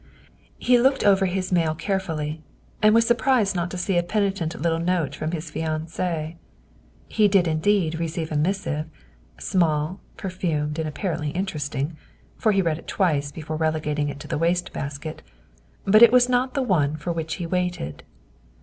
He 0.57 0.79
looked 0.79 1.03
over 1.03 1.27
his 1.27 1.51
mail 1.51 1.75
carefully, 1.75 2.41
and 2.81 2.95
was 2.95 3.05
surprised 3.05 3.55
not 3.55 3.69
to 3.69 3.77
see 3.77 3.99
a 3.99 4.01
penitent 4.01 4.59
little 4.59 4.79
note 4.79 5.13
from 5.13 5.29
his 5.29 5.51
fiancee. 5.51 6.37
He 7.07 7.27
did 7.27 7.47
indeed 7.47 7.99
receive 7.99 8.31
a 8.31 8.35
missive, 8.35 8.87
small, 9.37 9.99
perfumed, 10.17 10.79
and 10.79 10.87
ap 10.87 10.95
parently 10.95 11.35
interesting, 11.35 11.97
for 12.35 12.51
he 12.51 12.63
read 12.63 12.79
it 12.79 12.87
twice 12.87 13.31
before 13.31 13.57
rele 13.59 13.79
gating 13.79 14.09
it 14.09 14.19
to 14.21 14.27
the 14.27 14.39
waste 14.39 14.73
basket, 14.73 15.21
but 15.85 16.01
it 16.01 16.11
was 16.11 16.27
not 16.27 16.55
the 16.55 16.63
one 16.63 16.95
for 16.97 17.11
which 17.11 17.35
he 17.35 17.45
waited. 17.45 18.01